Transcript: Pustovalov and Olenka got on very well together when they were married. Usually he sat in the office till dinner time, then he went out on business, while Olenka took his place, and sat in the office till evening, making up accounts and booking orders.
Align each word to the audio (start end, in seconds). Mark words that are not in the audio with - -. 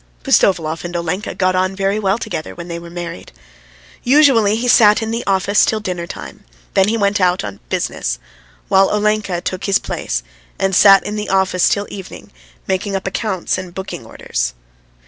Pustovalov 0.23 0.83
and 0.83 0.95
Olenka 0.95 1.35
got 1.35 1.55
on 1.55 1.75
very 1.75 1.99
well 1.99 2.17
together 2.17 2.55
when 2.55 2.69
they 2.69 2.79
were 2.79 2.89
married. 2.89 3.31
Usually 4.01 4.55
he 4.55 4.67
sat 4.67 5.03
in 5.03 5.11
the 5.11 5.23
office 5.27 5.63
till 5.63 5.79
dinner 5.79 6.07
time, 6.07 6.43
then 6.73 6.87
he 6.87 6.97
went 6.97 7.21
out 7.21 7.43
on 7.43 7.59
business, 7.69 8.17
while 8.67 8.89
Olenka 8.89 9.41
took 9.41 9.65
his 9.65 9.77
place, 9.77 10.23
and 10.57 10.75
sat 10.75 11.05
in 11.05 11.17
the 11.17 11.29
office 11.29 11.69
till 11.69 11.85
evening, 11.91 12.31
making 12.65 12.95
up 12.95 13.05
accounts 13.05 13.59
and 13.59 13.75
booking 13.75 14.03
orders. 14.03 14.55